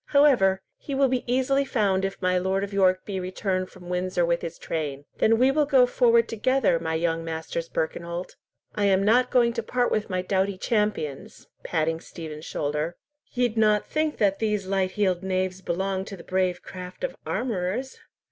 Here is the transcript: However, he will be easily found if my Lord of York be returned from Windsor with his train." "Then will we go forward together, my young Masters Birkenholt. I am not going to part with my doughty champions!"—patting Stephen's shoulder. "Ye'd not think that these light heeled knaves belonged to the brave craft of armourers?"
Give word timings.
However, 0.05 0.63
he 0.79 0.95
will 0.95 1.09
be 1.09 1.23
easily 1.31 1.63
found 1.63 2.03
if 2.03 2.19
my 2.23 2.35
Lord 2.39 2.63
of 2.63 2.73
York 2.73 3.05
be 3.05 3.19
returned 3.19 3.69
from 3.69 3.87
Windsor 3.87 4.25
with 4.25 4.41
his 4.41 4.57
train." 4.57 5.05
"Then 5.19 5.37
will 5.37 5.53
we 5.53 5.65
go 5.69 5.85
forward 5.85 6.27
together, 6.27 6.79
my 6.79 6.95
young 6.95 7.23
Masters 7.23 7.69
Birkenholt. 7.69 8.35
I 8.73 8.85
am 8.85 9.03
not 9.03 9.29
going 9.29 9.53
to 9.53 9.61
part 9.61 9.91
with 9.91 10.09
my 10.09 10.23
doughty 10.23 10.57
champions!"—patting 10.57 11.99
Stephen's 11.99 12.45
shoulder. 12.45 12.95
"Ye'd 13.33 13.57
not 13.57 13.85
think 13.85 14.17
that 14.17 14.39
these 14.39 14.65
light 14.65 14.93
heeled 14.93 15.21
knaves 15.21 15.61
belonged 15.61 16.07
to 16.07 16.17
the 16.17 16.23
brave 16.23 16.63
craft 16.63 17.03
of 17.03 17.15
armourers?" 17.27 17.99